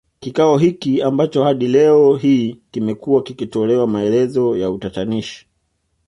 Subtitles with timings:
[0.19, 5.47] Kikao hiki ambacho hadi leo hii kimekuwa kikitolewa maelezo ya utatanishi